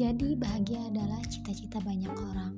bahagia 0.00 0.80
adalah 0.88 1.20
cita-cita 1.28 1.76
banyak 1.84 2.08
orang. 2.08 2.56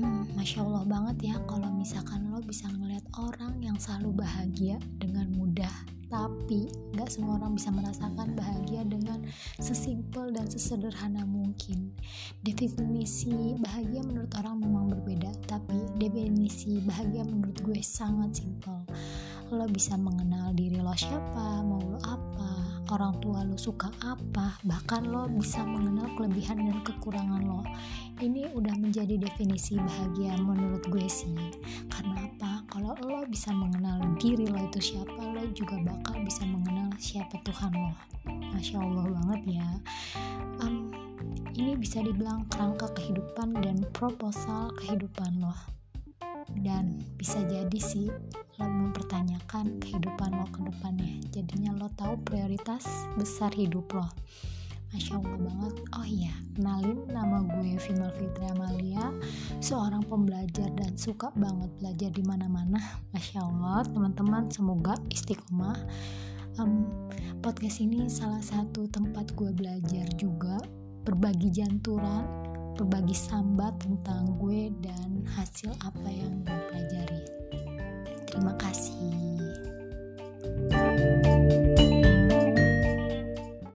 Hmm, 0.00 0.24
masya 0.32 0.64
Allah 0.64 0.88
banget 0.88 1.28
ya 1.28 1.36
kalau 1.44 1.68
misalkan 1.76 2.32
lo 2.32 2.40
bisa 2.40 2.64
ngeliat 2.72 3.04
orang 3.20 3.60
yang 3.60 3.76
selalu 3.76 4.24
bahagia 4.24 4.80
dengan 4.96 5.28
mudah. 5.36 5.70
Tapi 6.08 6.72
nggak 6.96 7.12
semua 7.12 7.36
orang 7.36 7.60
bisa 7.60 7.68
merasakan 7.68 8.32
bahagia 8.32 8.80
dengan 8.88 9.20
sesimpel 9.60 10.32
dan 10.32 10.48
sesederhana 10.48 11.28
mungkin. 11.28 11.92
Definisi 12.40 13.60
bahagia 13.60 14.00
menurut 14.00 14.32
orang 14.40 14.64
memang 14.64 14.88
berbeda, 14.88 15.36
tapi 15.44 15.76
definisi 16.00 16.80
bahagia 16.80 17.28
menurut 17.28 17.60
gue 17.60 17.80
sangat 17.84 18.40
simpel. 18.40 18.88
Lo 19.52 19.68
bisa 19.68 20.00
mengenal 20.00 20.56
diri 20.56 20.80
lo 20.80 20.96
siapa, 20.96 21.60
mau 21.60 21.82
lo 21.82 22.00
apa, 22.00 22.33
orang 22.92 23.16
tua 23.22 23.46
lo 23.46 23.56
suka 23.56 23.88
apa, 24.04 24.60
bahkan 24.66 25.08
lo 25.08 25.24
bisa 25.30 25.64
mengenal 25.64 26.10
kelebihan 26.18 26.60
dan 26.64 26.78
kekurangan 26.84 27.40
lo. 27.44 27.64
Ini 28.20 28.52
udah 28.52 28.74
menjadi 28.76 29.16
definisi 29.16 29.80
bahagia 29.80 30.36
menurut 30.40 30.84
gue 30.88 31.06
sih. 31.08 31.32
Karena 31.88 32.28
apa? 32.28 32.66
Kalau 32.68 32.92
lo 33.00 33.24
bisa 33.24 33.54
mengenal 33.54 34.02
diri 34.20 34.44
lo 34.50 34.60
itu 34.68 34.92
siapa, 34.92 35.16
lo 35.16 35.44
juga 35.56 35.80
bakal 35.80 36.20
bisa 36.26 36.44
mengenal 36.44 36.92
siapa 37.00 37.40
Tuhan 37.46 37.72
lo. 37.72 37.92
Masya 38.52 38.76
Allah 38.80 39.06
banget 39.08 39.60
ya. 39.62 39.68
Um, 40.60 40.92
ini 41.54 41.78
bisa 41.78 42.02
dibilang 42.02 42.44
kerangka 42.50 42.90
kehidupan 42.98 43.62
dan 43.62 43.80
proposal 43.94 44.74
kehidupan 44.82 45.40
lo 45.40 45.54
dan 46.62 47.02
bisa 47.16 47.40
jadi 47.48 47.78
sih 47.80 48.12
mempertanyakan 49.04 49.84
kehidupan 49.84 50.32
lo 50.32 50.48
ke 50.48 50.64
depannya. 50.64 51.20
Jadinya 51.28 51.76
lo 51.76 51.92
tahu 51.92 52.16
prioritas 52.24 52.88
besar 53.20 53.52
hidup 53.52 53.84
lo. 53.92 54.08
Masya 54.96 55.20
Allah 55.20 55.36
banget. 55.44 55.74
Oh 55.92 56.06
iya, 56.08 56.32
kenalin 56.56 57.04
nama 57.12 57.44
gue 57.44 57.76
Vimal 57.76 58.12
Fitri 58.16 58.48
Amalia. 58.48 59.12
Seorang 59.60 60.08
pembelajar 60.08 60.72
dan 60.72 60.96
suka 60.96 61.28
banget 61.36 61.68
belajar 61.84 62.10
di 62.16 62.24
mana-mana. 62.24 62.80
Masya 63.12 63.44
Allah, 63.44 63.84
teman-teman 63.92 64.48
semoga 64.48 64.96
istiqomah. 65.12 65.76
Um, 66.56 66.88
Podcast 67.44 67.84
ini 67.84 68.08
salah 68.08 68.40
satu 68.40 68.88
tempat 68.88 69.36
gue 69.36 69.52
belajar 69.52 70.08
juga. 70.16 70.56
Berbagi 71.04 71.52
janturan 71.52 72.24
berbagi 72.74 73.14
sambat 73.14 73.78
tentang 73.86 74.34
gue 74.42 74.66
dan 74.82 75.22
hasil 75.38 75.70
apa 75.78 76.08
yang 76.10 76.42
gue. 76.42 76.63
Terima 78.34 78.50
kasih. 78.58 79.13